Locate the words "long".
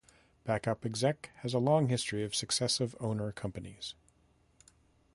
1.59-1.87